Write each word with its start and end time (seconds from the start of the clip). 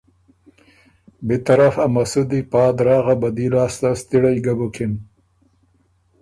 بی 1.25 1.37
طرف 1.47 1.75
ا 1.85 1.87
مسُدی 1.93 2.39
ݫاتی 2.41 2.49
پا 2.51 2.63
دراغه 2.77 3.15
بدي 3.21 3.47
لاسته 3.53 3.89
ستِړئ 4.01 4.37
ګۀ 4.45 4.53
بُکِن 4.59 4.91